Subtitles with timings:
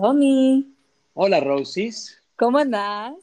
[0.00, 0.64] Tommy,
[1.12, 2.18] Hola, Roses.
[2.36, 3.14] ¿cómo andás?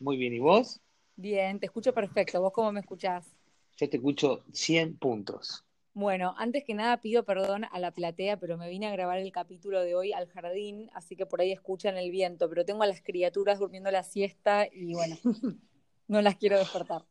[0.00, 0.82] Muy bien, ¿y vos?
[1.16, 2.40] Bien, te escucho perfecto.
[2.42, 3.34] ¿Vos cómo me escuchás?
[3.76, 5.62] Yo te escucho 100 puntos.
[5.94, 9.30] Bueno, antes que nada pido perdón a la platea, pero me vine a grabar el
[9.30, 12.86] capítulo de hoy al jardín, así que por ahí escuchan el viento, pero tengo a
[12.86, 15.18] las criaturas durmiendo la siesta y bueno,
[16.08, 17.04] no las quiero despertar.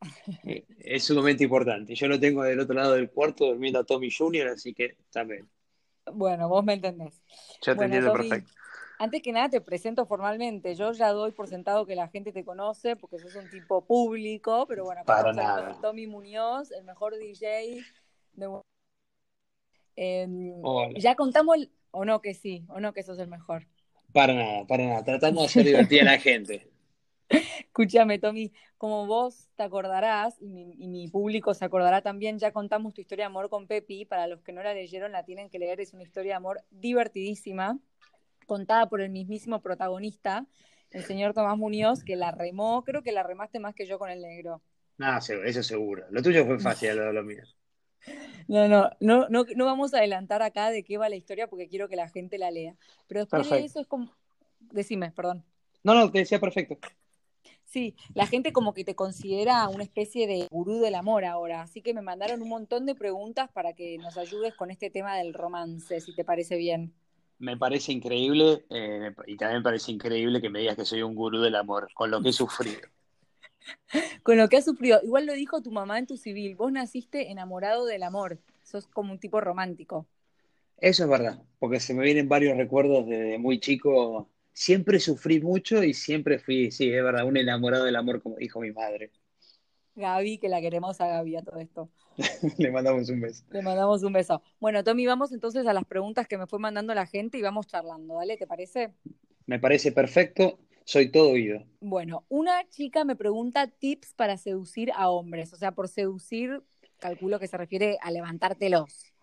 [0.44, 1.96] Eh, Es sumamente importante.
[1.96, 5.50] Yo lo tengo del otro lado del cuarto durmiendo a Tommy Jr., así que también.
[6.14, 7.22] Bueno, vos me entendés.
[7.62, 8.52] Yo te Bueno, entiendo Tommy, perfecto.
[9.02, 10.76] Antes que nada te presento formalmente.
[10.76, 14.66] Yo ya doy por sentado que la gente te conoce porque sos un tipo público,
[14.68, 15.72] pero bueno, Para nada.
[15.74, 17.80] con Tommy Muñoz, el mejor DJ
[18.34, 18.62] de...
[20.62, 21.00] Hola.
[21.00, 23.66] ya contamos, el- o no que sí, o no que sos el mejor.
[24.14, 25.04] Para nada, para nada.
[25.04, 26.70] Tratamos de hacer divertida a la gente.
[27.66, 32.52] Escúchame, Tommy, como vos te acordarás, y mi, y mi público se acordará también, ya
[32.52, 34.06] contamos tu historia de amor con Pepi.
[34.06, 35.80] Para los que no la leyeron, la tienen que leer.
[35.82, 37.80] Es una historia de amor divertidísima,
[38.52, 40.46] contada por el mismísimo protagonista,
[40.92, 42.84] el señor Tomás Muñoz, que la remó.
[42.84, 44.62] Creo que la remaste más que yo con el negro.
[44.98, 46.04] Nada, se- eso seguro.
[46.12, 47.44] Lo tuyo fue fácil, lo, lo mío.
[48.48, 51.68] No, no, no, no, no vamos a adelantar acá de qué va la historia porque
[51.70, 52.76] quiero que la gente la lea.
[53.08, 54.12] Pero después de eso es como.
[54.60, 55.46] Decime, perdón.
[55.84, 56.78] No, no, te decía perfecto.
[57.64, 61.82] Sí, la gente como que te considera una especie de gurú del amor ahora, así
[61.82, 65.34] que me mandaron un montón de preguntas para que nos ayudes con este tema del
[65.34, 66.94] romance, si te parece bien.
[67.42, 71.16] Me parece increíble eh, y también me parece increíble que me digas que soy un
[71.16, 72.82] gurú del amor, con lo que he sufrido.
[74.24, 77.32] Con lo que has sufrido, igual lo dijo tu mamá en tu civil, vos naciste
[77.32, 80.08] enamorado del amor, sos como un tipo romántico.
[80.78, 84.30] Eso es verdad, porque se me vienen varios recuerdos desde muy chico.
[84.54, 88.60] Siempre sufrí mucho y siempre fui, sí, es verdad, un enamorado del amor, como dijo
[88.60, 89.12] mi madre.
[89.96, 91.90] Gaby, que la queremos a Gaby a todo esto.
[92.58, 93.44] Le mandamos un beso.
[93.50, 94.42] Le mandamos un beso.
[94.60, 97.68] Bueno, Tommy, vamos entonces a las preguntas que me fue mandando la gente y vamos
[97.68, 98.38] charlando, ¿dale?
[98.38, 98.94] ¿Te parece?
[99.46, 101.64] Me parece perfecto, soy todo oído.
[101.80, 105.52] Bueno, una chica me pregunta tips para seducir a hombres.
[105.54, 106.64] O sea, por seducir,
[107.00, 109.14] calculo que se refiere a levantártelos.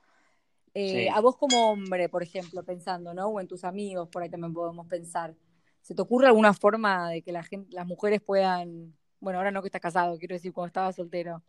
[0.75, 1.09] Eh, Sí.
[1.09, 3.29] a vos como hombre, por ejemplo, pensando, ¿no?
[3.29, 5.35] O en tus amigos, por ahí también podemos pensar.
[5.81, 9.63] ¿Se te ocurre alguna forma de que la gente, las mujeres puedan, bueno, ahora no
[9.63, 11.43] que estás casado, quiero decir, cuando estabas soltero?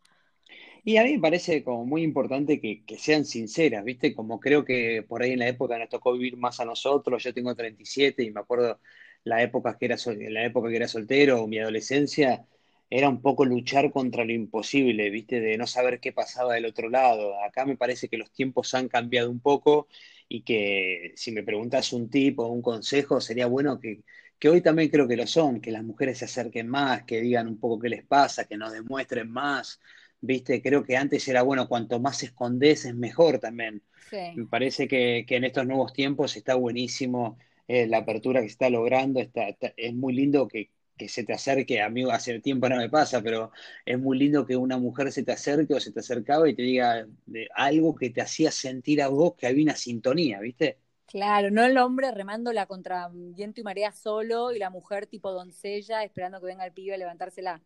[0.84, 4.14] Y a mí me parece como muy importante que, sean sinceras, ¿viste?
[4.14, 7.34] Como creo que por ahí en la época nos tocó vivir más a nosotros, yo
[7.34, 8.80] tengo 37 y me acuerdo
[9.24, 9.98] la época que era,
[10.30, 12.46] la época que era soltero mi adolescencia,
[12.90, 15.40] era un poco luchar contra lo imposible, ¿viste?
[15.42, 17.40] De no saber qué pasaba del otro lado.
[17.44, 19.88] Acá me parece que los tiempos han cambiado un poco
[20.28, 24.02] y que si me preguntas un tip o un consejo, sería bueno que,
[24.40, 27.48] que hoy también creo que lo son, que las mujeres se acerquen más, que digan
[27.48, 29.80] un poco qué les pasa, que nos demuestren más.
[30.22, 33.84] Viste, creo que antes era bueno, cuanto más escondes es mejor también.
[34.10, 34.18] Sí.
[34.34, 38.54] Me parece que, que en estos nuevos tiempos está buenísimo eh, la apertura que se
[38.54, 39.20] está logrando.
[39.20, 42.90] Está, está- es muy lindo que, que se te acerque, amigo, hace tiempo no me
[42.90, 43.52] pasa, pero
[43.86, 46.62] es muy lindo que una mujer se te acerque o se te acercaba y te
[46.64, 50.78] diga de algo que te hacía sentir a vos que había una sintonía, ¿viste?
[51.10, 56.04] Claro, no el hombre remándola contra viento y marea solo y la mujer tipo doncella
[56.04, 57.62] esperando que venga el pibe a levantársela.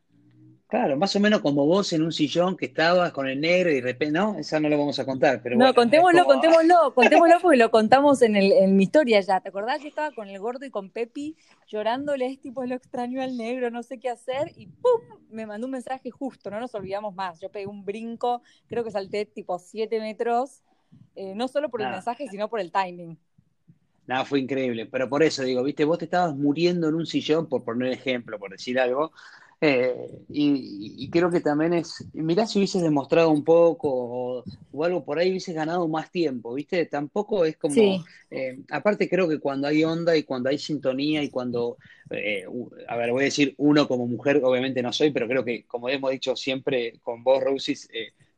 [0.68, 3.76] Claro, más o menos como vos en un sillón que estabas con el negro y
[3.76, 6.94] de repente, no, esa no lo vamos a contar, pero No, bueno, contémoslo, como- contémoslo,
[6.96, 9.40] contémoslo porque lo contamos en, el, en mi historia ya.
[9.42, 11.36] ¿Te acordás que estaba con el gordo y con Pepi
[11.68, 14.52] llorándole, es tipo lo extraño al negro, no sé qué hacer?
[14.56, 15.02] Y ¡pum!
[15.30, 17.40] Me mandó un mensaje justo, no nos olvidamos más.
[17.40, 20.64] Yo pegué un brinco, creo que salté tipo 7 metros,
[21.16, 21.98] eh, no solo por el Nada.
[21.98, 23.20] mensaje, sino por el timing.
[24.08, 24.86] Nada, fue increíble.
[24.88, 28.38] Pero por eso digo, viste, vos te estabas muriendo en un sillón, por poner ejemplo,
[28.40, 29.12] por decir algo.
[29.62, 29.96] eh,
[30.30, 35.06] y, y creo que también es, mirá si hubieses demostrado un poco o, o algo
[35.06, 36.86] por ahí, hubieses ganado más tiempo, ¿viste?
[36.88, 41.24] Tampoco es como, Sí, eh, aparte creo que cuando hay onda y cuando hay sintonía
[41.24, 41.78] y cuando,
[42.10, 42.44] eh,
[42.90, 45.88] a ver, voy a decir uno como mujer, obviamente no soy, pero creo que como
[45.90, 47.88] hemos dicho siempre con vos, Rosis,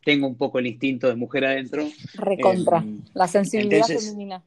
[0.04, 1.88] tengo un poco el instinto de mujer adentro.
[2.14, 2.84] recontra.
[3.14, 4.44] La sensibilidad entonces, femenina.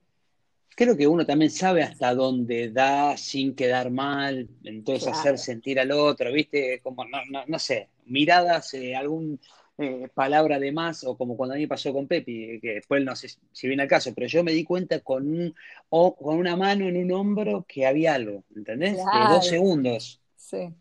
[0.78, 5.19] Creo que uno también sabe hasta dónde da sin quedar mal, entonces Claro.
[5.19, 6.80] hacer sentir al otro, ¿viste?
[6.84, 9.40] Como, no, no, no sé, miradas, eh, algún
[9.76, 13.16] eh, palabra de más, o como cuando a mí pasó con Pepi, que después no
[13.16, 15.52] sé si viene al caso, pero yo me di cuenta con, un,
[15.88, 19.04] o, con una mano en un hombro que había algo, ¿entendés?
[19.12, 20.20] De dos segundos.
[20.36, 20.72] Sí.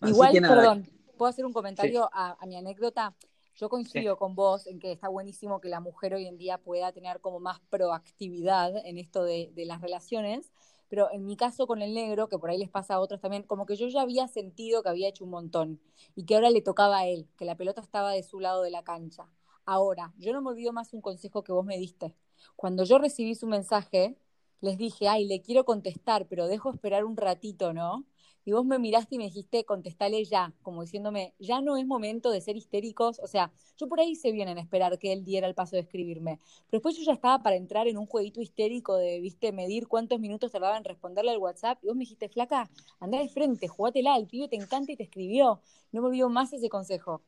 [0.00, 3.14] Así Igual, perdón, ¿puedo hacer un sí, comentario a, a mi anécdota?
[3.54, 6.58] Yo sí, coincido con vos en que está buenísimo que la mujer hoy en día
[6.58, 10.52] pueda tener como más proactividad en esto de, de las relaciones,
[10.88, 13.44] pero en mi caso con el negro, que por ahí les pasa a otros también,
[13.44, 15.80] como que yo ya había sentido que había hecho un montón
[16.14, 18.70] y que ahora le tocaba a él, que la pelota estaba de su lado de
[18.70, 19.28] la cancha.
[19.64, 22.14] Ahora, yo no me olvido más un consejo que vos me diste.
[22.56, 24.16] Cuando yo recibí su mensaje,
[24.60, 28.04] les dije, ay, le quiero contestar, pero dejo esperar un ratito, ¿no?
[28.44, 32.30] Y vos me miraste y me dijiste, contestale ya, como diciéndome, ya no es momento
[32.30, 33.18] de ser histéricos.
[33.20, 35.82] O sea, yo por ahí hice bien en esperar que él diera el paso de
[35.82, 36.38] escribirme.
[36.66, 40.20] Pero después yo ya estaba para entrar en un jueguito histérico de, viste, medir cuántos
[40.20, 41.78] minutos tardaba en responderle al WhatsApp.
[41.82, 42.70] Y vos me dijiste, flaca,
[43.00, 45.60] anda de frente, jugátela, el pibe te encanta y te escribió.
[45.92, 47.22] No me olvido más ese consejo.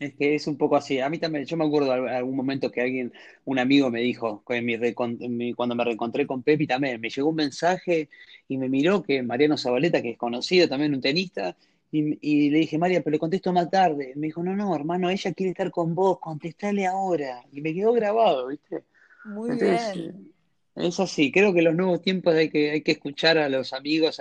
[0.00, 1.00] Es que es un poco así.
[1.00, 3.12] A mí también, yo me acuerdo algún momento que alguien,
[3.44, 8.08] un amigo me dijo, cuando me reencontré con Pepi también, me llegó un mensaje
[8.48, 11.56] y me miró que Mariano Zabaleta, que es conocido también, un tenista,
[11.90, 14.14] y, le dije, María, pero le contesto más tarde.
[14.16, 17.44] Me dijo, no, no, hermano, ella quiere estar con vos, contestale ahora.
[17.52, 18.84] Y me quedó grabado, ¿viste?
[19.24, 20.32] Muy bien.
[20.74, 23.72] Es así, creo que en los nuevos tiempos hay que, hay que escuchar a los
[23.72, 24.20] amigos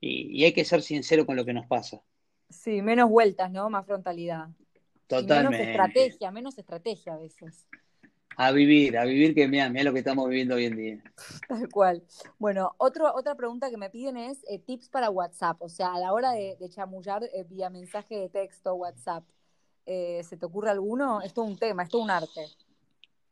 [0.00, 2.00] y, y hay que ser sincero con lo que nos pasa.
[2.48, 3.68] Sí, menos vueltas, ¿no?
[3.70, 4.48] Más frontalidad.
[5.10, 5.58] Totalmente.
[5.58, 7.66] menos estrategia, menos estrategia a veces.
[8.36, 11.02] A vivir, a vivir que mira, mira lo que estamos viviendo hoy en día.
[11.48, 12.02] Tal cual.
[12.38, 15.60] Bueno, otro, otra pregunta que me piden es eh, tips para WhatsApp.
[15.60, 19.24] O sea, a la hora de, chamullar eh, vía mensaje de texto, WhatsApp,
[19.84, 21.20] eh, ¿se te ocurre alguno?
[21.22, 22.46] Es todo un tema, es todo un arte.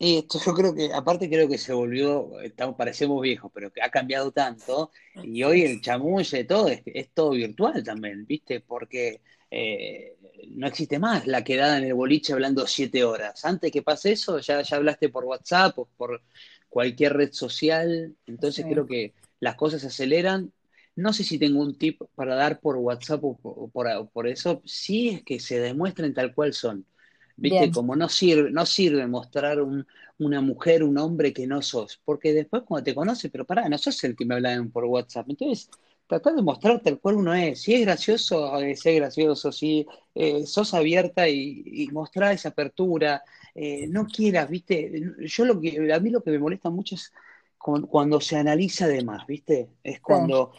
[0.01, 3.83] Y esto yo creo que, aparte creo que se volvió, estamos, parecemos viejos, pero que
[3.83, 4.93] ha cambiado tanto,
[5.25, 8.61] y hoy el chamulle, todo, es, es todo virtual también, ¿viste?
[8.61, 10.17] Porque eh,
[10.51, 13.45] no existe más la quedada en el boliche hablando siete horas.
[13.45, 16.23] Antes que pase eso, ya, ya hablaste por WhatsApp o por
[16.69, 18.15] cualquier red social.
[18.27, 20.53] Entonces creo que las cosas se aceleran.
[20.97, 23.71] No sé si tengo un tip para dar por WhatsApp o
[24.13, 24.63] por, eso.
[24.65, 26.85] Sí es que se demuestren tal cual son.
[27.37, 27.71] ¿Viste?
[27.71, 29.59] Como no sirve, no sirve mostrar
[30.19, 32.01] una mujer, un hombre que no sos.
[32.05, 35.27] Porque después cuando te conoce, pero pará, no sos el que me hablan por WhatsApp.
[35.29, 35.71] Entonces,
[36.09, 37.61] tratar de mostrarte el cual uno es.
[37.61, 39.53] Si es gracioso, eh, sé gracioso.
[39.53, 43.23] Si eh, sos abierta y, mostrar esa apertura,
[43.55, 44.91] eh, no quieras, ¿viste?
[45.21, 47.13] Yo lo que, a mí lo que me molesta mucho es
[47.59, 49.69] cuando, se analiza de más, ¿viste?
[49.85, 50.53] Es cuando,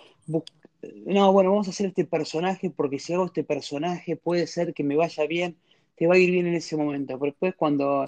[1.06, 4.84] no, bueno, vamos a hacer este personaje porque si hago este personaje puede ser que
[4.84, 5.58] me vaya bien,
[5.96, 7.18] te va a ir bien en ese momento.
[7.18, 8.06] Pero después cuando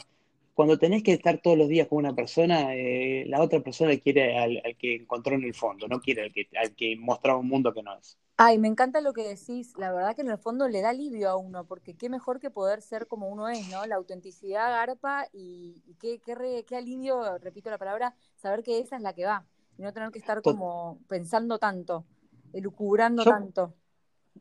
[0.54, 4.38] cuando tenés que estar todos los días con una persona, eh, la otra persona quiere
[4.38, 7.74] al, que encontró en el fondo, no quiere al que, al que mostraba un mundo
[7.74, 8.18] que no es.
[8.38, 9.74] Ay, me encanta lo que decís.
[9.78, 12.50] La verdad que en el fondo le da alivio a uno, porque qué mejor que
[12.50, 13.86] poder ser como uno es, ¿no?
[13.86, 19.02] La autenticidad garpa y, qué, qué, qué, alivio, repito la palabra, saber que esa es
[19.02, 19.46] la que va.
[19.78, 22.06] Y no tener que estar como pensando tanto,
[22.52, 23.74] elucubrando tanto.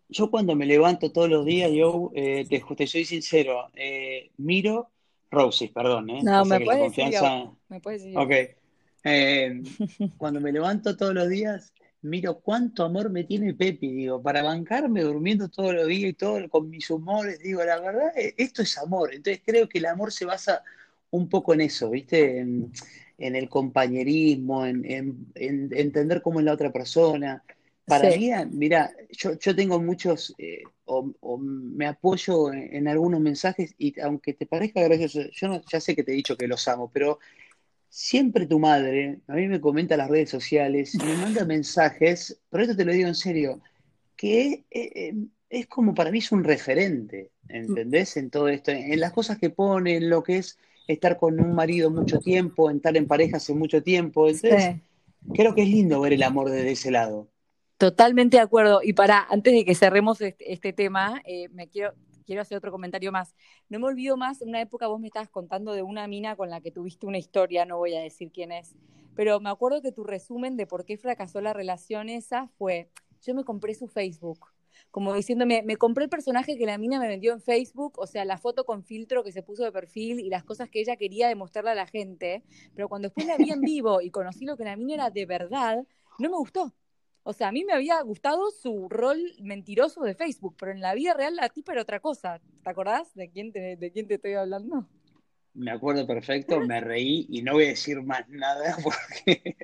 [0.09, 4.91] Yo cuando me levanto todos los días, yo eh, te, te, soy sincero, eh, miro
[5.31, 6.21] Rosie, perdón, ¿eh?
[6.23, 7.51] No, me puedes, confianza...
[7.69, 8.33] me puedes decir Ok.
[9.05, 9.63] Eh,
[10.19, 11.73] cuando me levanto todos los días,
[12.03, 16.49] miro cuánto amor me tiene Pepi, digo, para bancarme durmiendo todos los días y todo
[16.49, 19.15] con mis humores, digo, la verdad, eh, esto es amor.
[19.15, 20.63] Entonces creo que el amor se basa
[21.11, 22.39] un poco en eso, ¿viste?
[22.39, 22.73] En,
[23.19, 27.45] el compañerismo, en, entender cómo es la otra persona.
[27.91, 33.99] Para mí, mira, yo, yo tengo muchos, eh, o, me apoyo en, algunos mensajes y
[34.01, 37.19] aunque te parezca gracioso, yo ya sé que te he dicho que los amo, pero
[37.89, 42.63] siempre tu madre a mí me comenta en las redes sociales, me manda mensajes, pero
[42.63, 43.61] esto te lo digo en serio,
[44.17, 45.15] que eh, eh,
[45.49, 48.17] es, como para mí es un referente, ¿entendés?
[48.17, 51.55] En todo esto, en las cosas que pone, en lo que es estar con un
[51.55, 54.29] marido mucho tiempo, en estar en pareja hace mucho tiempo.
[54.29, 54.77] Entonces,
[55.35, 57.29] creo que es lindo ver el amor desde ese lado.
[57.81, 58.81] Totalmente de acuerdo.
[58.83, 61.95] Y para, antes de que cerremos este, este tema, eh, me quiero,
[62.27, 63.35] quiero hacer otro comentario más.
[63.71, 66.51] No me olvido más, en una época vos me estabas contando de una mina con
[66.51, 68.77] la que tuviste una historia, no voy a decir quién es,
[69.15, 72.91] pero me acuerdo que tu resumen de por qué fracasó la relación esa fue,
[73.23, 74.41] yo me compré su Facebook.
[74.91, 78.27] Como diciéndome, me compré el personaje que la mina me vendió en Facebook, o sea,
[78.27, 81.29] la foto con filtro que se puso de perfil y las cosas que ella quería
[81.29, 82.45] demostrarle a la gente.
[82.75, 85.25] Pero cuando después la vi en vivo y conocí lo que la mina era de
[85.25, 85.87] verdad,
[86.19, 86.75] no me gustó.
[87.23, 90.95] O sea, a mí me había gustado su rol mentiroso de Facebook, pero en la
[90.95, 92.41] vida real la tipa era otra cosa.
[92.63, 94.87] ¿Te acordás de quién te, de quién te estoy hablando?
[95.53, 99.57] Me acuerdo perfecto, me reí y no voy a decir más nada porque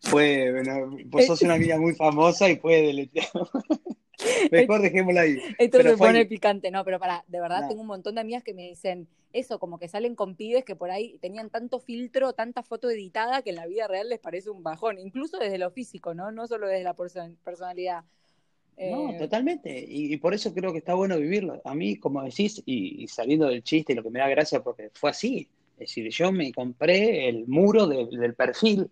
[0.00, 3.50] fue, bueno, vos sos una amiga muy famosa y fue deleteado.
[4.50, 5.38] Mejor dejémosla ahí.
[5.58, 8.54] Esto se pone picante, no, pero para, de verdad tengo un montón de amigas que
[8.54, 12.62] me dicen eso, como que salen con pibes que por ahí tenían tanto filtro, tanta
[12.62, 16.14] foto editada que en la vida real les parece un bajón, incluso desde lo físico,
[16.14, 16.32] ¿no?
[16.32, 18.04] No solo desde la personalidad.
[18.78, 19.84] No, eh, totalmente.
[19.88, 21.60] Y, por eso creo que está bueno vivirlo.
[21.64, 25.10] A mí, como decís, y, saliendo del chiste, lo que me da gracia porque fue
[25.10, 25.48] así.
[25.78, 28.90] Es decir, yo me compré el muro del perfil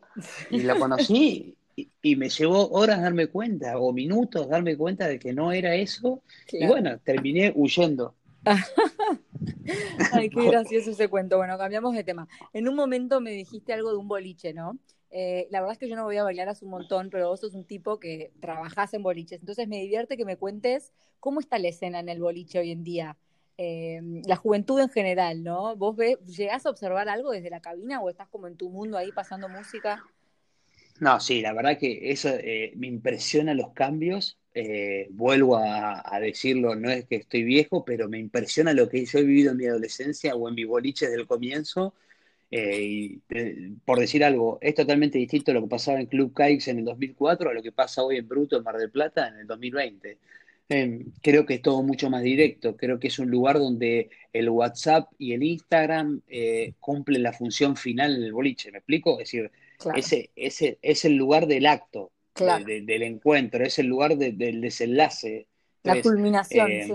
[0.50, 5.32] y lo conocí y, me llevó horas darme cuenta, o minutos darme cuenta de que
[5.32, 6.22] no era eso.
[6.50, 8.14] Y bueno, terminé huyendo.
[10.12, 11.36] Ay, qué gracioso ese cuento.
[11.36, 12.28] Bueno, cambiamos de tema.
[12.52, 14.78] En un momento me dijiste algo de un boliche, ¿no?
[15.10, 17.40] Eh, la verdad es que yo no voy a bailar hace un montón, pero vos
[17.40, 19.40] sos un tipo que trabajás en boliches.
[19.40, 22.84] Entonces me divierte que me cuentes cómo está la escena en el boliche hoy en
[22.84, 23.16] día.
[23.56, 25.76] Eh, la juventud en general, ¿no?
[25.76, 28.98] ¿Vos ves, llegás a observar algo desde la cabina o estás como en tu mundo
[28.98, 30.04] ahí pasando música?
[31.00, 34.38] No, sí, la verdad que eso eh, me impresiona los cambios.
[35.10, 39.24] vuelvo a, decirlo, no es que estoy viejo, pero me impresiona lo que yo he
[39.24, 41.94] vivido en mi adolescencia o en mi boliche desde el comienzo
[42.56, 46.68] eh, y, eh, por decir algo, es totalmente distinto lo que pasaba en Club Caix
[46.68, 49.38] en el 2004 a lo que pasa hoy en Bruto en Mar del Plata en
[49.38, 50.18] el 2020.
[50.68, 54.48] Em, creo que es todo mucho más directo, creo que es un lugar donde el
[54.48, 59.14] WhatsApp y el Instagram eh, cumplen la función final en el boliche, ¿me explico?
[59.14, 59.50] Es decir,
[59.94, 65.46] ese, ese, es el lugar del acto, del encuentro, es el lugar del desenlace.
[65.82, 66.92] la culminación, sí.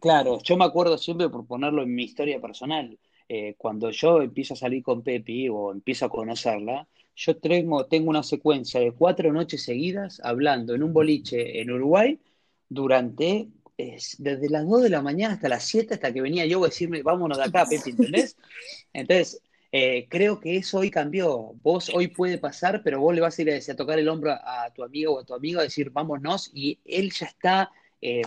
[0.00, 2.98] Claro, yo me acuerdo siempre por ponerlo en mi historia personal.
[3.28, 8.10] Eh, cuando yo empiezo a salir con Pepi o empiezo a conocerla, yo tengo, tengo
[8.10, 12.18] una secuencia de cuatro noches seguidas hablando en un boliche en Uruguay
[12.68, 16.68] durante desde las 2 de la mañana hasta las 7, hasta que venía yo a
[16.68, 18.36] decirme, vámonos de acá, Pepi, ¿entendés?
[18.92, 19.42] Entonces,
[19.78, 21.54] eh, creo que eso hoy cambió.
[21.62, 24.70] Vos hoy puede pasar, pero vos le vas a ir a, tocar el hombro a,
[24.74, 28.22] tu amigo o a tu amigo a decir, vámonos, y él ya está eh,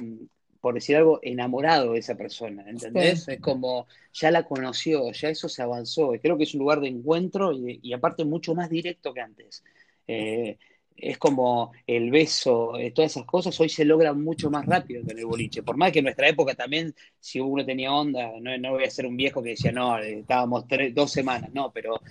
[0.62, 3.28] por decir algo, enamorado de esa persona, ¿entendés?
[3.28, 6.82] Es como, ya la conoció, ya eso se avanzó, y creo que es un lugar
[6.82, 9.64] de encuentro y, aparte mucho más directo que antes.
[10.08, 10.58] Eh,
[11.02, 15.12] es como el beso, eh, todas esas cosas hoy se logran mucho más rápido que
[15.12, 15.64] en el boliche.
[15.64, 18.90] Por más que en nuestra época también, si uno tenía onda, no, no voy a
[18.90, 22.02] ser un viejo que decía, no, eh, estábamos dos semanas, no, pero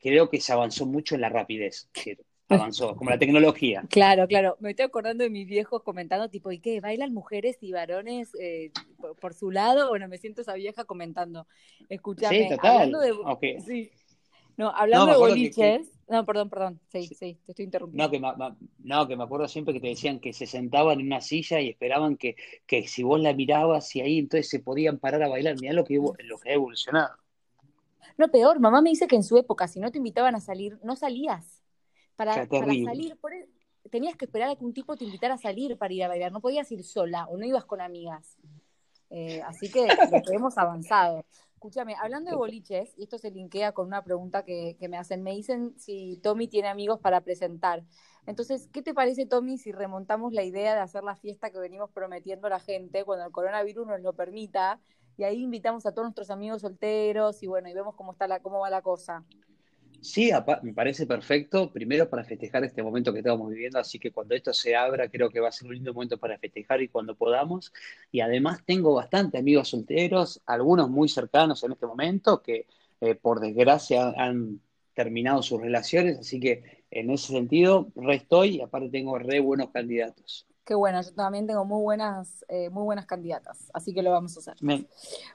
[0.00, 1.88] creo que se avanzó mucho en la rapidez
[2.48, 3.84] avanzó, como la tecnología.
[3.90, 4.56] Claro, claro.
[4.60, 6.80] Me estoy acordando de mis viejos comentando, tipo, ¿y qué?
[6.80, 8.70] ¿Bailan mujeres y varones eh,
[9.20, 9.88] por, su lado?
[9.88, 11.46] Bueno, me siento esa vieja comentando.
[11.88, 13.60] Escuchame, hablando de.
[13.64, 13.90] Sí.
[14.56, 15.92] No, hablando de boliches.
[16.08, 16.80] No, perdón, perdón.
[16.88, 18.04] Sí, sí, te estoy interrumpiendo.
[18.04, 21.06] No que, me, no, que me acuerdo siempre que te decían que se sentaban en
[21.06, 22.36] una silla y esperaban que,
[22.66, 25.56] que si vos la mirabas y ahí entonces se podían parar a bailar.
[25.60, 27.14] Mirá lo que, lo que ha evolucionado.
[28.16, 30.78] No, peor, mamá me dice que en su época, si no te invitaban a salir,
[30.82, 31.62] no salías.
[32.16, 33.48] Para, salir, por e,
[33.90, 36.32] tenías que esperar a que un tipo te invitara a salir para ir a bailar,
[36.32, 38.36] no podías ir sola o no ibas con amigas.
[39.10, 39.86] Eh, así que
[40.32, 41.24] hemos avanzado.
[41.58, 45.32] Escúchame, hablando de boliches, y esto se linkea con una pregunta que, me hacen, me
[45.32, 47.82] dicen si Tommy tiene amigos para presentar.
[48.26, 51.90] Entonces, ¿qué te parece, Tommy, si remontamos la idea de hacer la fiesta que venimos
[51.90, 54.80] prometiendo a la gente cuando el coronavirus nos lo permita?
[55.16, 58.38] Y ahí invitamos a todos nuestros amigos solteros y bueno, y vemos cómo, está la,
[58.38, 59.24] cómo va la cosa.
[60.00, 60.30] Sí,
[60.62, 61.72] me parece perfecto.
[61.72, 65.28] Primero para festejar este momento que estamos viviendo, así que cuando esto se abra creo
[65.28, 67.72] que va a ser un lindo momento para festejar y cuando podamos.
[68.12, 72.66] Y además tengo bastante amigos solteros, algunos muy cercanos en este momento, que
[73.00, 74.60] eh, por desgracia han
[74.94, 79.70] terminado sus relaciones, así que en ese sentido re estoy y aparte tengo re buenos
[79.70, 80.46] candidatos.
[80.68, 84.36] Qué bueno, yo también tengo muy buenas, eh, muy buenas candidatas, así que lo vamos
[84.36, 84.54] a hacer.
[84.60, 84.86] Me,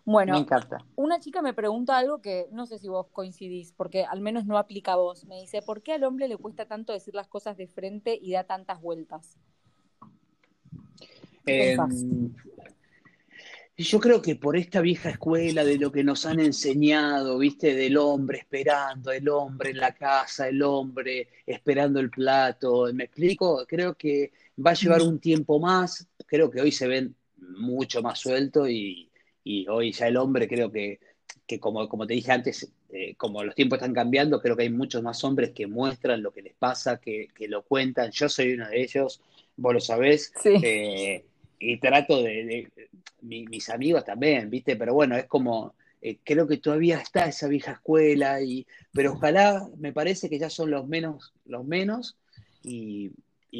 [0.06, 0.86] bueno, me encanta.
[0.96, 4.60] Una chica me pregunta algo que no sé si vos coincidís, porque al menos no
[4.60, 5.25] aplica a vos.
[5.25, 8.34] Me dice, ¿por qué al hombre le cuesta tanto decir las cosas de frente y
[8.34, 9.40] da tantas vueltas?
[11.48, 11.78] Eh,
[13.77, 17.98] yo creo que por esta vieja escuela de lo que nos han enseñado, viste, del
[17.98, 23.65] hombre esperando, el hombre en la casa, el hombre esperando el plato, ¿me explico?
[23.68, 24.32] Creo que
[24.63, 29.10] va a llevar un tiempo más, creo que hoy se ven mucho más suelto y,
[29.68, 31.00] hoy ya el hombre creo que,
[31.46, 34.70] que como, como te dije antes, eh, como los tiempos están cambiando, creo que hay
[34.70, 38.12] muchos más hombres que muestran lo que les pasa, que, lo cuentan.
[38.12, 39.20] Yo soy uno de ellos,
[39.58, 40.32] vos lo sabés.
[40.46, 41.25] Eh,
[41.63, 42.70] y trato de,
[43.22, 44.75] mis amigos también, ¿viste?
[44.75, 49.67] Pero bueno, es como, eh, creo que todavía está esa vieja escuela, y, pero ojalá,
[49.77, 52.17] me parece que ya son los menos, los menos,
[52.63, 53.12] y,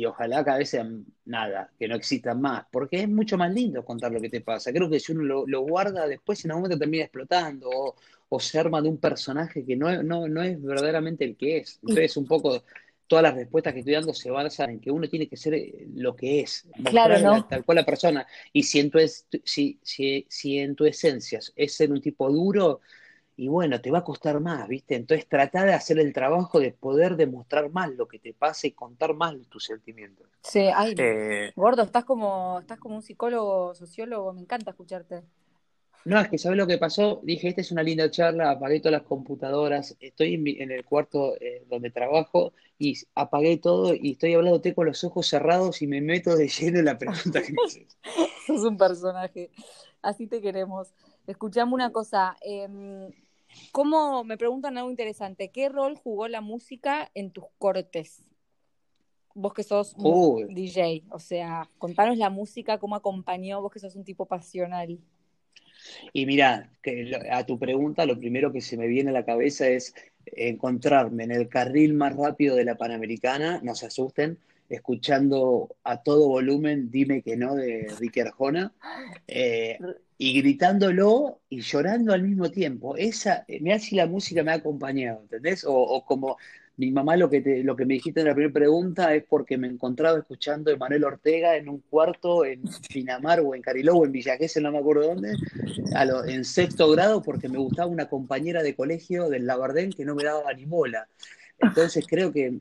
[0.06, 4.12] ojalá cada vez sean nada, que no existan más, porque es mucho más lindo contar
[4.12, 4.74] lo que te pasa.
[4.74, 7.96] Creo que si uno lo, guarda después en algún momento termina explotando o,
[8.28, 11.80] o, se arma de un personaje que no, no, no es verdaderamente el que es.
[11.84, 12.64] Entonces un poco
[13.14, 15.86] todas las respuestas que estoy dando se basan en que uno tiene que ser eh,
[15.94, 18.26] lo que es, claro, tal cual la persona.
[18.52, 18.98] Y si en tu,
[19.44, 22.82] si, si, si en tu esencia es ser un tipo duro,
[23.36, 24.96] y bueno, te va a costar más, ¿viste?
[24.96, 28.72] Entonces trata de hacer el trabajo de poder demostrar más lo que te pasa y
[28.72, 30.26] contar más tus sentimientos.
[30.42, 35.22] Sí, ay, eh, gordo, estás como, estás como un psicólogo, sociólogo, me encanta escucharte.
[36.06, 37.22] No, es que ¿sabes lo que pasó?
[37.24, 41.66] Dije, esta es una linda charla, apagué todas las computadoras, estoy en, el cuarto eh,
[41.70, 46.36] donde trabajo y apagué todo y estoy hablándote con los ojos cerrados y me meto
[46.36, 47.98] de lleno en la pregunta que me haces.
[48.46, 49.52] Sos un personaje,
[50.02, 50.94] así te queremos.
[51.26, 53.10] Escuchame una cosa, em,
[53.72, 58.24] ¿Cómo, me preguntan algo interesante, qué rol jugó la música en tus cortes?
[59.36, 64.04] Vos que sos DJ, o sea, contanos la música, cómo acompañó, vos que sos un
[64.04, 65.00] tipo pasional.
[66.14, 66.70] Y mira,
[67.32, 69.94] a tu pregunta, lo primero que se me viene a la cabeza es
[70.26, 74.38] encontrarme en el carril más rápido de la Panamericana, no se asusten,
[74.70, 78.74] escuchando a todo volumen Dime que no de Ricky Arjona
[79.28, 79.78] eh,
[80.18, 82.96] y gritándolo y llorando al mismo tiempo.
[82.96, 85.66] Esa, me si la música me ha acompañado, ¿entendés?
[85.68, 86.38] O, como
[86.78, 89.58] mi mamá lo que, te, lo que me dijiste en la primera pregunta es porque
[89.58, 94.06] me encontraba escuchando a Emanuel Ortega en un cuarto en Pinamar o en Cariló o
[94.06, 95.34] en Villa no me acuerdo dónde,
[96.28, 100.24] en sexto grado porque me gustaba una compañera de colegio del Labardén que no me
[100.24, 101.08] daba ni bola.
[101.60, 102.60] Entonces creo que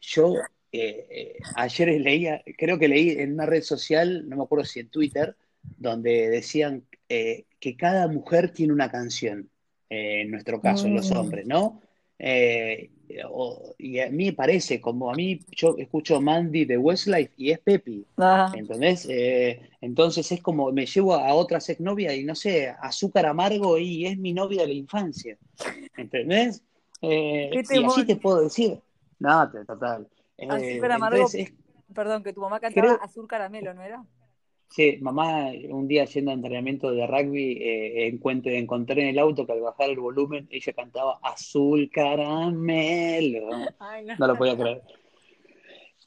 [0.00, 0.34] yo
[0.72, 4.88] eh, ayer leía, creo que leí en una red social, no me acuerdo si en
[4.88, 5.36] Twitter,
[5.76, 9.50] donde decían eh, que cada mujer tiene una canción,
[9.90, 11.16] eh, en nuestro caso, los mm.
[11.16, 11.82] hombres, ¿no?
[12.18, 18.06] Y a mí parece, como a mí, yo escucho Mandy de Westlife y es Pepi,
[18.54, 19.06] ¿entendés?
[19.80, 24.18] entonces es como, me llevo a otra exnovia y no sé, azúcar amargo y es
[24.18, 25.36] mi novia de la infancia,
[25.96, 26.62] ¿entendés?
[27.02, 28.80] y así te puedo decir,
[29.18, 30.08] no, total.
[30.38, 31.26] Eh, amargo,
[31.94, 34.04] perdón, que tu mamá cantaba Azul Caramelo, ¿no era?
[34.68, 39.46] Sí, mamá un día yendo a entrenamiento de rugby eh, encontré, encontré en el auto
[39.46, 43.48] que al bajar el volumen ella cantaba Azul Caramelo.
[44.18, 44.26] no.
[44.26, 44.82] lo podía creer.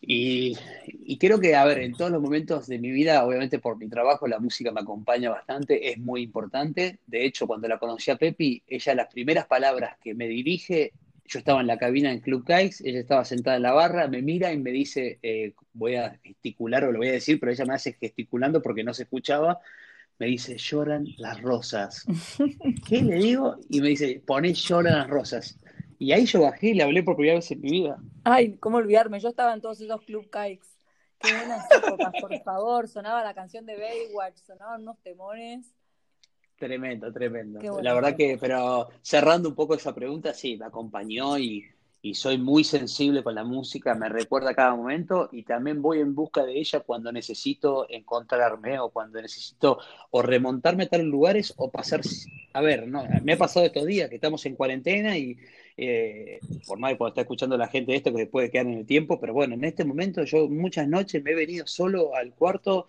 [0.02, 3.78] Y, y, creo que, a ver, en todos los momentos de mi vida, obviamente por
[3.78, 7.00] mi trabajo, la música me acompaña bastante, es muy importante.
[7.06, 10.94] De hecho, cuando la conocí a Pepi, ella las primeras palabras que me dirige
[11.30, 14.24] yo estaba en la cabina en Club Kikes, ella estaba sentada en la barra, me
[14.24, 17.66] mira y me dice, eh, voy a gesticular o lo voy a decir, pero ella
[17.66, 19.60] me hace gesticulando porque no se escuchaba,
[20.18, 22.06] me dice, lloran las rosas.
[22.88, 23.58] ¿Qué le digo?
[23.70, 25.60] Y me dice, poné lloran las rosas.
[26.00, 27.98] Y ahí yo bajé y le hablé por primera vez en mi vida.
[28.24, 29.20] Ay, ¿cómo olvidarme?
[29.20, 30.68] Yo estaba en todos esos Club Kikes.
[31.20, 32.88] Qué buenas épocas, por favor.
[32.88, 35.76] Sonaba la canción de Baywatch, sonaban unos temores.
[36.60, 37.82] Tremendo, tremendo.
[37.82, 41.66] La verdad que, pero cerrando un poco esa pregunta, sí, me acompañó y,
[42.14, 46.46] soy muy sensible con la música, me recuerda cada momento y también voy en busca
[46.46, 52.02] de ella cuando necesito encontrarme o cuando necesito o remontarme a tales lugares o pasar,
[52.54, 55.38] a ver, no, me ha pasado estos días que estamos en cuarentena y
[55.76, 58.86] eh, por más que cuando está escuchando la gente esto que puede quedar en el
[58.86, 62.88] tiempo, pero bueno, en este momento yo muchas noches me he venido solo al cuarto.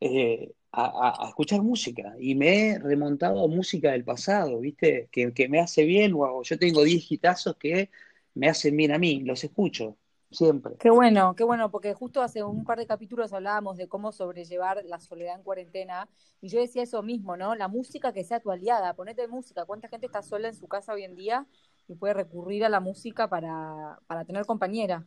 [0.00, 5.08] Eh, a, escuchar música y me he remontado a música del pasado, ¿viste?
[5.12, 7.90] Que, me hace bien, o yo tengo 10 gitazos que
[8.34, 9.96] me hacen bien a mí, los escucho
[10.30, 10.76] siempre.
[10.78, 14.82] Qué bueno, qué bueno, porque justo hace un par de capítulos hablábamos de cómo sobrellevar
[14.86, 16.08] la soledad en cuarentena
[16.40, 17.54] y yo decía eso mismo, ¿no?
[17.54, 20.94] La música que sea tu aliada, ponete música, ¿cuánta gente está sola en su casa
[20.94, 21.46] hoy en día
[21.86, 25.06] y puede recurrir a la música para, para tener compañera?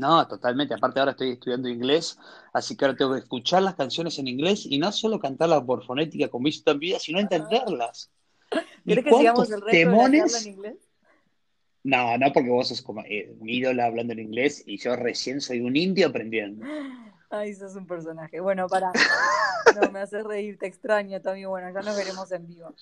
[0.00, 0.72] No, totalmente.
[0.72, 2.18] Aparte ahora estoy estudiando inglés,
[2.54, 5.84] así que ahora tengo que escuchar las canciones en inglés y no solo cantarlas por
[5.84, 8.10] fonética con visto en vida, sino entenderlas.
[8.86, 10.46] ¿Quieres que sigamos el resto temones...
[10.46, 10.76] en inglés?
[11.82, 15.42] No, no, porque vos sos como eh, un ídolo hablando en inglés y yo recién
[15.42, 16.64] soy un indio aprendiendo.
[17.28, 18.40] Ay, sos un personaje.
[18.40, 18.92] Bueno, para.
[19.80, 21.48] No, me haces reír, te extraño también.
[21.48, 22.74] Bueno, ya nos veremos en vivo.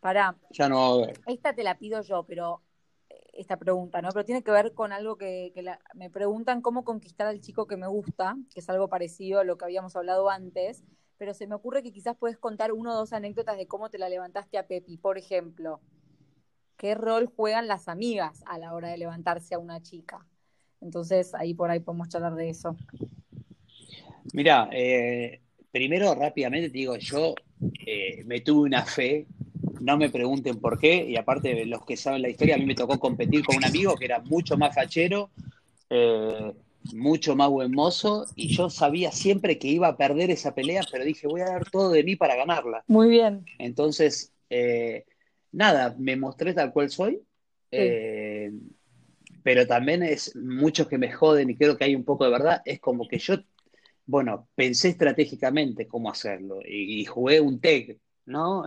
[0.00, 0.34] Para.
[0.50, 1.20] Ya no va a ver.
[1.26, 2.62] Esta te la pido yo, pero
[3.36, 4.08] esta pregunta, ¿no?
[4.12, 5.52] Pero tiene que ver con algo que,
[5.94, 9.56] me preguntan cómo conquistar al chico que me gusta, que es algo parecido a lo
[9.58, 10.84] que habíamos hablado antes,
[11.18, 13.98] pero se me ocurre que quizás puedes contar uno o dos anécdotas de cómo te
[13.98, 14.96] la levantaste a Pepi.
[14.98, 15.80] Por ejemplo,
[16.76, 20.26] ¿qué rol juegan las amigas a la hora de levantarse a una chica?
[20.80, 22.76] Entonces, ahí por ahí podemos charlar de eso.
[24.32, 27.34] Mira, eh, primero rápidamente te digo, yo
[27.86, 29.26] eh, me tuve una fe
[29.80, 32.66] no me pregunten por qué, y aparte de los que saben la historia, a mí
[32.66, 35.30] me tocó competir con un amigo que era mucho más fachero,
[35.90, 36.52] eh,
[36.92, 41.04] mucho más buen mozo, y yo sabía siempre que iba a perder esa pelea, pero
[41.04, 42.84] dije, voy a dar todo de mí para ganarla.
[42.86, 43.44] Muy bien.
[43.58, 45.04] Entonces, eh,
[45.52, 47.20] nada, me mostré tal cual soy,
[47.70, 48.52] eh,
[49.42, 52.62] pero también es muchos que me joden y creo que hay un poco de verdad,
[52.64, 53.36] es como que yo,
[54.06, 58.64] bueno, pensé estratégicamente cómo hacerlo y, y jugué un tag, ¿no?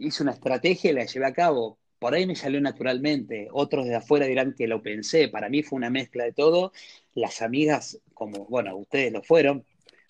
[0.00, 1.78] Hice una estrategia y la llevé a cabo.
[1.98, 3.48] Por ahí me salió naturalmente.
[3.52, 5.28] Otros de afuera dirán que lo pensé.
[5.28, 6.72] Para mí fue una mezcla de todo.
[7.14, 9.64] Las amigas, como, bueno, ustedes lo fueron,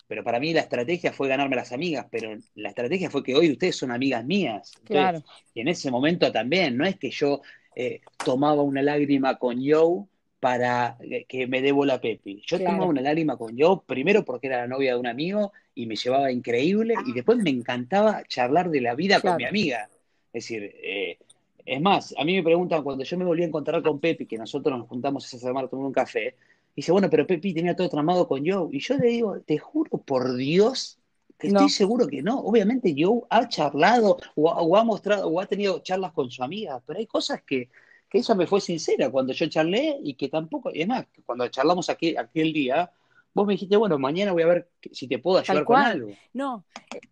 [0.07, 3.35] pero para mí la estrategia fue ganarme a las amigas, pero la estrategia fue que
[3.35, 4.71] hoy ustedes son amigas mías.
[4.83, 5.23] claro.
[5.53, 7.41] Y en ese momento también, no es que yo
[7.75, 10.05] eh, tomaba una lágrima con Joe
[10.39, 10.97] para
[11.27, 12.41] que me debo la Pepi.
[12.45, 15.85] Yo tomaba una lágrima con Joe, primero porque era la novia de un amigo y
[15.85, 19.89] me llevaba increíble, y después me encantaba charlar de la vida con mi amiga.
[20.31, 21.17] Es decir, eh,
[21.65, 24.37] es más, a mí me preguntan cuando yo me volví a encontrar con Pepi, que
[24.37, 26.35] nosotros nos juntamos a tomar un café,
[26.75, 28.69] dice, bueno, pero Pepi tenía todo tramado con Joe.
[28.71, 30.97] Y yo le digo, te juro por Dios
[31.37, 32.39] que estoy seguro que no.
[32.39, 36.99] Obviamente Joe ha charlado o, ha mostrado o ha tenido charlas con su amiga, pero
[36.99, 37.69] hay cosas que,
[38.09, 41.47] que ella me fue sincera cuando yo charlé y que tampoco, y es más, cuando
[41.47, 42.91] charlamos aquí, aquel día,
[43.33, 46.11] vos me dijiste, bueno, mañana voy a ver si te puedo ayudar con algo.
[46.33, 46.65] No,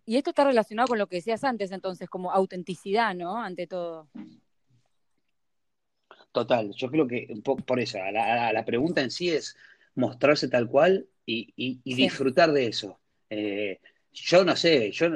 [0.04, 3.36] y esto está relacionado con lo que decías antes, entonces, como autenticidad, ¿no?
[3.36, 4.08] Ante todo.
[6.32, 9.56] Total, yo creo que un poco por eso, la, la pregunta en sí es
[9.94, 12.98] mostrarse tal cual y, disfrutar de eso.
[13.30, 13.80] Eh,
[14.12, 15.08] yo no sé, yo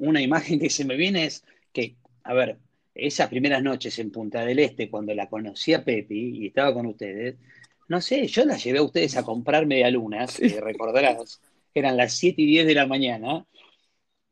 [0.00, 2.58] una imagen que se me viene es que, a ver,
[2.94, 6.86] esas primeras noches en Punta del Este, cuando la conocí a Pepi y estaba con
[6.86, 7.36] ustedes,
[7.88, 11.40] no sé, yo la llevé a ustedes a comprar medialunas, lunas, recordarás,
[11.74, 13.46] eran las 7 y 10 de la mañana,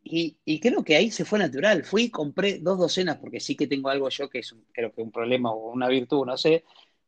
[0.05, 1.85] y, creo que ahí se fue natural.
[1.85, 5.03] Fui y compré dos docenas, porque sí que tengo algo yo que es creo que
[5.03, 6.65] un problema o una virtud, no sé,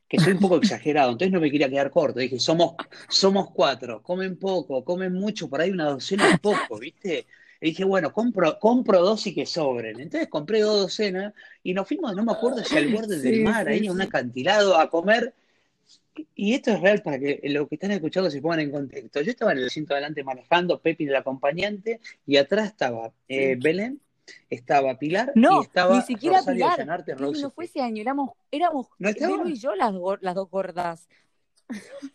[0.09, 2.21] que soy un poco exagerado, entonces no me quería quedar corto.
[2.21, 2.75] Dije, somos,
[3.09, 7.27] somos cuatro, comen poco, comen mucho, por ahí una docena es poco, ¿viste?
[7.65, 9.99] Y dije, bueno, compro, compro dos y que sobren.
[9.99, 13.67] Entonces compré dos docenas y nos fuimos, no me acuerdo si al borde del mar,
[13.67, 15.33] ahí en un acantilado, a comer.
[16.35, 19.23] Y esto es real para que lo que están escuchando se pongan en contexto.
[19.23, 23.99] Yo estaba en el asiento adelante manejando, Pepi el acompañante, y atrás estaba eh, Belén,
[24.51, 26.87] estaba Pilar no, y estaba ni siquiera Pilar.
[27.19, 31.09] no fue ese año, éramos, éramos ¿No y yo las, las dos gordas.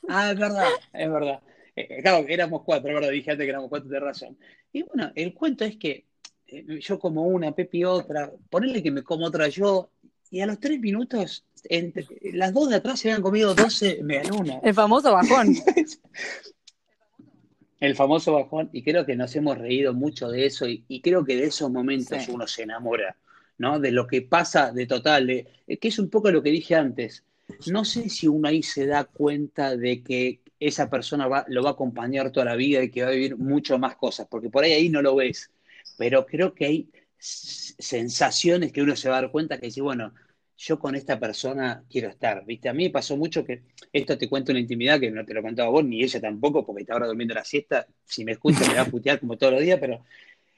[0.08, 1.42] Ah, es verdad, es verdad.
[1.80, 4.38] Eh, eh, claro, éramos cuatro, verdad, dije antes que éramos cuatro de razón.
[4.72, 6.06] Y bueno, el cuento es que
[6.48, 9.92] eh, yo como una, Pepi otra, ponerle que me como otra yo,
[10.32, 14.60] y a los tres minutos, entre, las dos de atrás se habían comido doce medialunas.
[14.64, 15.56] El famoso bajón.
[17.80, 21.36] el famoso bajón, y creo que nos hemos reído mucho de eso, y, creo que
[21.36, 23.18] de esos momentos uno se enamora,
[23.58, 23.80] ¿no?
[23.80, 25.48] De lo que pasa de total, de,
[25.80, 27.24] que es un poco lo que dije antes.
[27.72, 31.70] No sé si uno ahí se da cuenta de que esa persona va, lo va
[31.70, 34.64] a acompañar toda la vida y que va a vivir mucho más cosas, porque por
[34.64, 35.52] ahí ahí no lo ves,
[35.98, 40.14] pero creo que hay sensaciones que uno se va a dar cuenta que dice, bueno,
[40.58, 42.68] yo con esta persona quiero estar, ¿viste?
[42.68, 45.42] A mí me pasó mucho que, esto te cuento una intimidad que no te lo
[45.42, 48.76] contaba vos, ni ella tampoco, porque está ahora durmiendo la siesta, si me escucha me
[48.76, 50.04] va a putear como todos los días, pero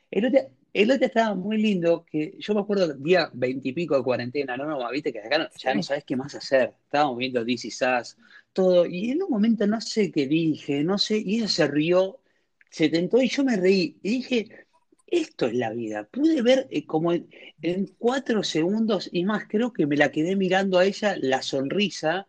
[0.10, 0.40] el otro,
[0.74, 4.90] el otro estaba muy lindo, que yo me acuerdo día veintipico de cuarentena, no, no,
[4.90, 8.18] viste que acá ya no sabes qué más hacer, estábamos viendo DC Sass,
[8.54, 12.20] todo, y en un momento no sé qué dije, no sé, y ella se rió,
[12.70, 14.66] se tentó y yo me reí, y dije,
[15.12, 16.06] esto es la vida.
[16.06, 17.26] Pude ver eh, como en,
[18.00, 22.28] cuatro segundos y más, creo que me la quedé mirando a ella la sonrisa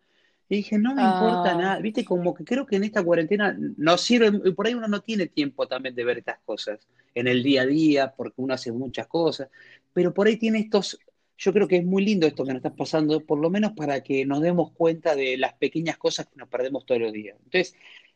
[0.48, 1.56] y dije, no me importa ah.
[1.56, 1.78] nada.
[1.78, 5.28] Viste, como que creo que en esta cuarentena no sirve, por ahí uno no tiene
[5.28, 6.80] tiempo también de ver estas cosas
[7.14, 9.48] en el día a día, porque uno hace muchas cosas,
[9.92, 10.98] pero por ahí tiene estos,
[11.38, 14.02] yo creo que es muy lindo esto que nos está pasando, por lo menos para
[14.02, 17.36] que nos demos cuenta de las pequeñas cosas que nos perdemos todos los días.
[17.44, 17.74] Entonces,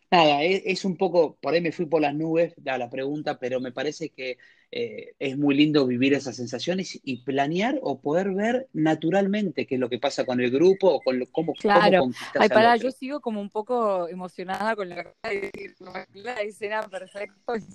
[0.08, 3.60] Nada, es, un poco, por ahí me fui por las nubes a la pregunta, pero
[3.60, 4.38] me parece que
[4.70, 9.80] eh, es muy lindo vivir esas sensaciones y planear o poder ver naturalmente qué es
[9.80, 12.08] lo que pasa con el grupo o con cómo, claro.
[12.38, 15.12] Ay, para, yo sigo como un poco emocionada con la,
[16.14, 17.54] la escena perfecta.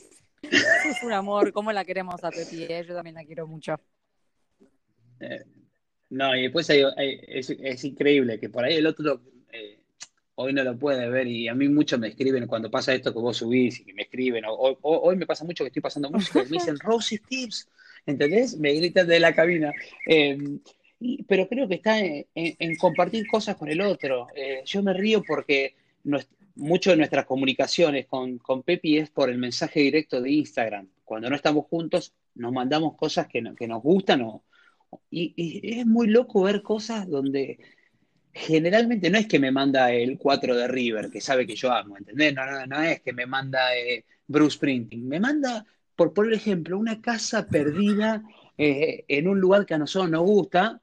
[0.41, 2.63] Es un amor, ¿cómo la queremos a Pepi?
[2.63, 2.83] Eh?
[2.87, 3.75] Yo también la quiero mucho.
[5.21, 5.43] Eh,
[6.09, 9.21] no, y después es, increíble que por ahí el otro
[10.41, 13.19] hoy no lo puede ver y a mí mucho me escriben cuando pasa esto que
[13.19, 16.39] vos subís y que me escriben, o, hoy me pasa mucho que estoy pasando música
[16.41, 17.69] y me dicen Rosy Tips,
[18.05, 18.57] ¿entendés?
[18.57, 19.71] Me gritan de la cabina.
[20.05, 20.59] Em,
[21.27, 24.27] pero creo que está en, compartir cosas con el otro.
[24.35, 25.75] Eh, yo me río porque
[26.55, 30.87] mucho de nuestras comunicaciones con, con, Pepi es por el mensaje directo de Instagram.
[31.03, 34.43] Cuando no estamos juntos, nos mandamos cosas que, que nos gustan o,
[35.09, 37.59] y, y, es muy loco ver cosas donde
[38.33, 41.97] generalmente no es que me manda el 4 de River, que sabe que yo amo,
[41.97, 42.33] ¿entendés?
[42.33, 46.77] No, no, no es que me manda eh, Bruce Printing, me manda, por por ejemplo,
[46.77, 48.23] una casa perdida
[48.57, 50.81] eh, en un lugar que a nosotros nos gusta,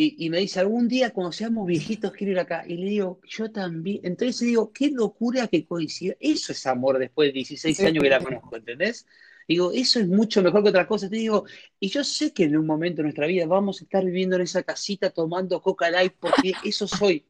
[0.00, 3.50] y, me dice, algún día cuando seamos viejitos quiero ir acá, y le digo, yo
[3.50, 8.08] también, entonces digo, qué locura que coincida, eso es amor después de 16 años que
[8.08, 9.06] la conozco, ¿entendés?
[9.48, 11.08] Digo, eso es mucho mejor que otra cosa.
[11.08, 11.44] Te digo,
[11.80, 14.42] y yo sé que en un momento de nuestra vida vamos a estar viviendo en
[14.42, 17.26] esa casita tomando Coca Light porque eso soy.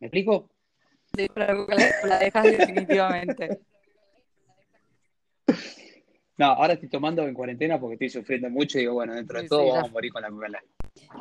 [0.00, 0.50] ¿Me explico?
[1.16, 1.66] Sí, pero
[2.04, 3.60] la dejas definitivamente.
[6.36, 9.46] No, ahora estoy tomando en cuarentena porque estoy sufriendo mucho y digo, bueno, dentro de
[9.48, 10.70] todo vamos a morir con la Coca Light.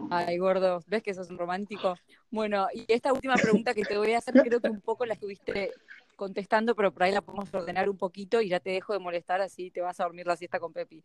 [0.10, 1.96] Ay, gordo, ¿ves que sos un romántico?
[2.32, 5.14] Bueno, y esta última pregunta que te voy a hacer, creo que un poco la
[5.14, 5.74] estuviste
[6.20, 9.40] contestando, pero por ahí la podemos ordenar un poquito y ya te dejo de molestar,
[9.40, 11.02] así te vas a dormir la siesta con Pepi.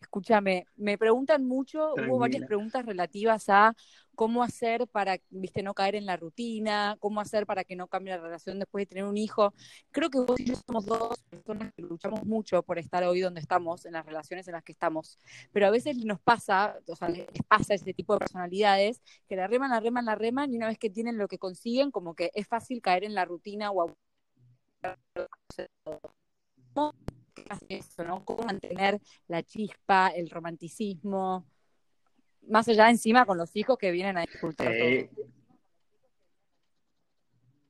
[0.00, 3.76] Escúchame, me preguntan mucho, hubo varias preguntas relativas a
[4.16, 8.14] cómo hacer para, viste, no caer en la rutina, cómo hacer para que no cambie
[8.14, 9.54] la relación después de tener un hijo.
[9.92, 13.40] Creo que vos y yo somos dos personas que luchamos mucho por estar hoy donde
[13.40, 15.16] estamos, en las relaciones en las que estamos,
[15.52, 19.46] pero a veces nos pasa, o sea, les pasa ese tipo de personalidades que la
[19.46, 22.32] reman, la reman, la reman y una vez que tienen lo que consiguen, como que
[22.34, 23.94] es fácil caer en la rutina o
[26.74, 26.94] ¿Cómo
[27.68, 28.24] eso, no?
[28.24, 31.46] ¿Cómo mantener la chispa, el romanticismo?
[32.48, 35.10] más allá encima con los hijos que vienen a disfrutar eh,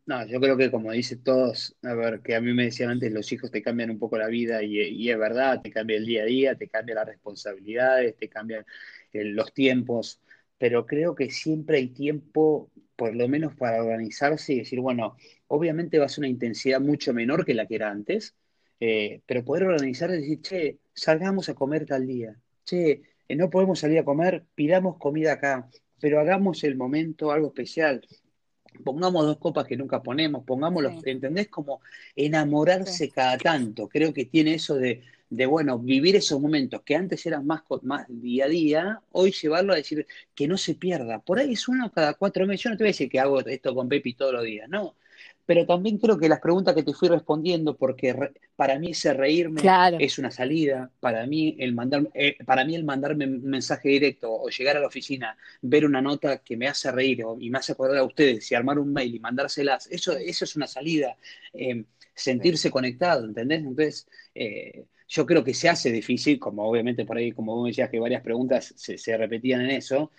[0.06, 3.12] No, yo creo que como dicen todos, a ver, que a mí me decían antes,
[3.12, 6.22] los hijos te cambian un poco la vida y, es verdad, te cambia el día
[6.22, 8.64] a día, te cambia las responsabilidades, te cambian
[9.12, 10.20] eh, los tiempos,
[10.58, 15.16] pero creo que siempre hay tiempo, por lo menos para organizarse y decir, bueno,
[15.48, 18.34] obviamente va a ser una intensidad mucho menor que la que era antes,
[18.80, 23.50] eh, pero poder organizar y decir, che, salgamos a comer tal día, che, eh, no
[23.50, 25.68] podemos salir a comer, pidamos comida acá,
[26.00, 28.06] pero hagamos el momento algo especial.
[28.84, 31.48] Pongamos dos copas que nunca ponemos, pongámoslo, ¿entendés?
[31.48, 31.80] Como
[32.14, 33.88] enamorarse cada tanto.
[33.88, 38.06] Creo que tiene eso de, de, bueno, vivir esos momentos que antes eran más, más
[38.08, 41.18] día a día, hoy llevarlo a decir que no se pierda.
[41.20, 42.64] Por ahí es uno cada cuatro meses.
[42.64, 44.94] Yo no te voy a decir que hago esto con Pepi todos los días, no
[45.46, 49.62] pero también creo que las preguntas que te fui respondiendo, porque para mí ese reírme
[50.00, 54.32] es una salida, para mí el mandar, eh, para mí el mandarme un mensaje directo
[54.32, 57.72] o llegar a la oficina, ver una nota que me hace reír y me hace
[57.72, 61.16] acordar a ustedes y armar un mail y mandárselas, eso, eso es una salida,
[61.54, 63.60] eh, sentirse conectado, ¿entendés?
[63.60, 67.90] Entonces, eh, yo creo que se hace difícil, como obviamente por ahí, como vos decías
[67.90, 70.10] que varias preguntas se, se repetían en eso,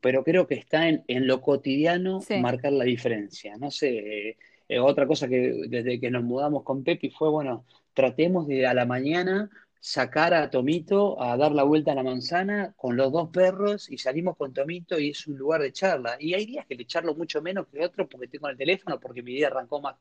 [0.00, 3.56] pero creo que está en, en lo cotidiano marcar la diferencia.
[3.58, 4.36] No sé,
[4.68, 8.74] eh, otra cosa que desde que nos mudamos con Pepi fue, bueno, tratemos de a
[8.74, 9.50] la mañana
[9.80, 13.96] sacar a Tomito a dar la vuelta a la manzana con los dos perros y
[13.98, 16.16] salimos con Tomito y es un lugar de charla.
[16.20, 19.22] Y hay días que le charlo mucho menos que otros porque tengo el teléfono, porque
[19.22, 19.96] mi día arrancó más.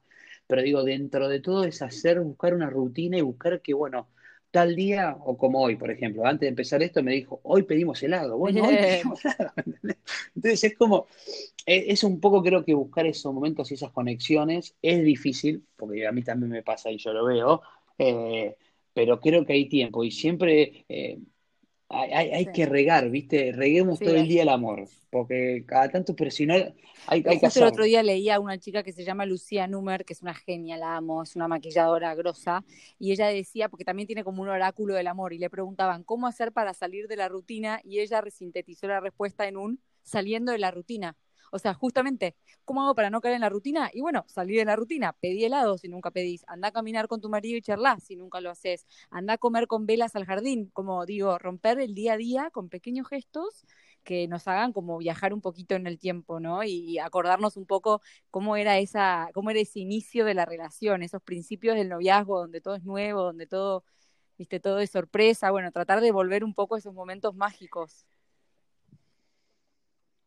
[0.48, 4.08] Pero digo, dentro de todo es hacer, buscar una rutina y buscar que, bueno,
[4.52, 8.02] tal día, o como hoy, por ejemplo, antes de empezar esto me dijo, hoy pedimos
[8.04, 9.54] helado, bueno, hoy pedimos helado.
[10.36, 11.08] Entonces es como,
[11.66, 16.08] e, es un poco creo que buscar esos momentos y esas conexiones es difícil, porque
[16.08, 17.62] a mí también me pasa y yo lo veo,
[17.98, 18.56] eh,
[18.94, 21.20] pero creo que hay tiempo y siempre eh,
[21.90, 23.52] hay, hay, que regar, ¿viste?
[23.52, 26.74] Reguemos todo el día el amor, porque cada tanto, pero si no, hay,
[27.08, 27.68] hay que hacerlo.
[27.68, 30.36] el otro día leía a una chica que se llama Lucía Numer, que es una
[30.36, 32.64] genia, la amo, es una maquilladora grosa,
[33.00, 36.28] y ella decía, porque también tiene como un oráculo del amor, y le preguntaban, ¿cómo
[36.28, 37.82] hacer para salir de la rutina?
[37.84, 41.16] Y ella resintetizó la respuesta en un, saliendo de la rutina.
[41.52, 42.36] O sea, justamente,
[42.66, 43.90] ¿cómo hago para no caer en la rutina?
[43.94, 47.22] Y bueno, salir de la rutina, pedí helado si nunca pedís, anda a caminar con
[47.22, 50.70] tu marido y charlar si nunca lo haces, anda a comer con velas al jardín,
[50.74, 53.66] como digo, romper el día a día con pequeños gestos
[54.04, 56.64] que nos hagan como viajar un poquito en el tiempo, ¿no?
[56.64, 61.22] Y, acordarnos un poco cómo era esa, cómo era ese inicio de la relación, esos
[61.22, 63.84] principios del noviazgo, donde todo es nuevo, donde todo,
[64.38, 68.06] viste, todo es sorpresa, bueno, tratar de volver un poco a esos momentos mágicos.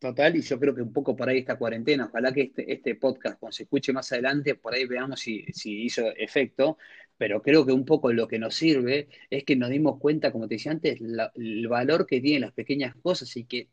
[0.02, 2.96] Total, y yo creo que un poco por ahí esta cuarentena, ojalá que este, este
[2.96, 6.76] podcast, cuando se escuche más adelante, por ahí veamos si, hizo efecto,
[7.16, 10.48] pero creo que un poco lo que nos sirve es que nos dimos cuenta, como
[10.48, 13.68] te decía antes, el valor que tienen las pequeññas cosas y que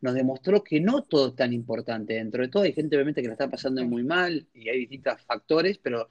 [0.00, 2.14] nos demostró que no todo es tan importante.
[2.14, 5.20] Dentro de todo hay gente obviamente que la está pasando muy mal y hay distintos
[5.20, 6.08] factores, pero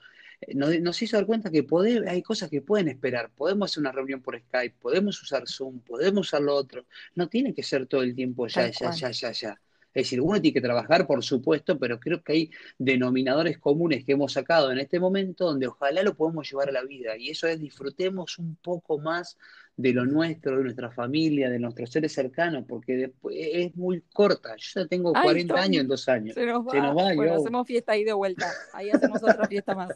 [0.53, 1.65] nos, hizo dar cuenta que
[2.07, 3.31] hay cosas que pueden esperar.
[3.31, 6.85] Podemos hacer una reunión por Skype, podemos usar Zoom, podemos usar lo otro.
[7.15, 9.61] No tiene que ser todo el tiempo ya, ya, ya, ya, ya.
[9.93, 14.13] Es decir, uno tiene que trabajar, por supuesto, pero creo que hay denominadores comunes que
[14.13, 17.15] hemos sacado en este momento donde ojalá lo podemos llevar a la vida.
[17.17, 19.37] Y eso es disfrutemos un poco más
[19.75, 24.55] de lo nuestro, de nuestra familia, de nuestros seres cercanos, porque después es muy corta.
[24.57, 26.33] Yo ya tengo 40 años en dos años.
[26.33, 27.13] Se nos va.
[27.13, 28.51] bueno, hacemos fiesta ahí de vuelta.
[28.73, 29.91] Ahí hacemos otra fiesta más.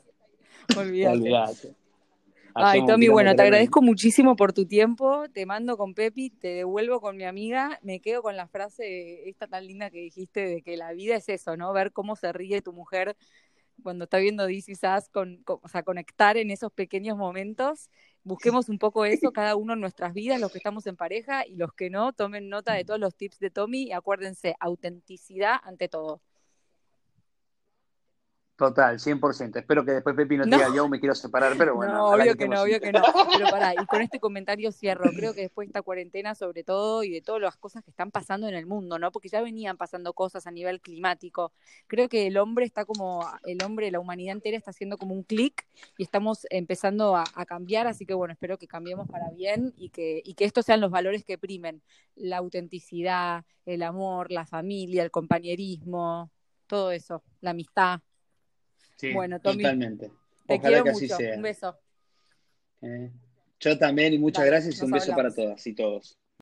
[0.78, 1.76] Olvídate.
[2.58, 5.30] Ay, Tommy, bueno, te agradezco muchísimo por tu tiempo.
[5.32, 7.80] Te mando con Pepi, te devuelvo con mi amiga.
[7.84, 11.30] Me quedo con la frase esta tan linda que dijiste de que la vida es
[11.30, 11.72] eso, ¿no?
[11.74, 13.16] Ver cómo se ríe tu mujer
[13.84, 17.90] cuando está viendo This Is con, o sea, conectar en esos pequeños momentos.
[18.24, 21.56] Busquemos un poco eso cada uno en nuestras vidas, los que estamos en pareja y
[21.56, 25.88] los que no, tomen nota de todos los tips de Tommy y acuérdense, autenticidad ante
[25.88, 26.22] todo.
[28.58, 29.60] Total, 100%.
[29.60, 31.94] Espero que después Pepi no, diga yo me quiero separar, pero bueno.
[31.94, 33.04] No, obvio que, no, obvio que no.
[33.32, 35.12] Pero pará, y con este comentario cierro.
[35.12, 38.10] Creo que después de esta cuarentena, sobre todo, y de todas las cosas que están
[38.10, 39.12] pasando en el mundo, ¿no?
[39.12, 41.54] Porque ya venían pasando cosas a nivel climático.
[41.86, 45.22] Creo que el hombre está como, el hombre, la humanidad entera está haciendo como un
[45.22, 47.86] clic y estamos empezando a, cambiar.
[47.86, 50.90] Así que bueno, espero que cambiemos para bien y que, y que estos sean los
[50.90, 51.84] valores que primen.
[52.16, 56.32] La autenticidad, el amor, la familia, el compañerismo,
[56.66, 58.02] todo eso, la amistad.
[58.98, 60.12] Sí, bueno, totalmente.
[60.46, 61.36] Te quiero que así sea.
[61.36, 61.80] Un beso.
[62.82, 63.12] Eh,
[63.60, 66.20] yo también y muchas gracias y un beso para todas y todos.